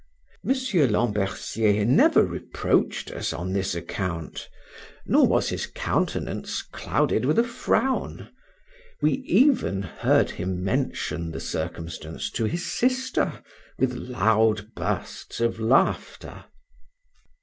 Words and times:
Mr. 0.43 0.89
Lambercier 0.89 1.85
never 1.85 2.25
reproached 2.25 3.11
us 3.11 3.31
on 3.31 3.53
this 3.53 3.75
account, 3.75 4.49
nor 5.05 5.27
was 5.27 5.49
his 5.49 5.67
countenance 5.67 6.63
clouded 6.63 7.23
with 7.23 7.37
a 7.37 7.43
frown; 7.43 8.27
we 9.03 9.11
even 9.27 9.83
heard 9.83 10.31
him 10.31 10.63
mention 10.63 11.29
the 11.29 11.39
circumstance 11.39 12.31
to 12.31 12.45
his 12.45 12.65
sister 12.65 13.43
with 13.77 13.93
loud 13.93 14.71
bursts 14.73 15.39
of 15.39 15.59
laughter. 15.59 16.45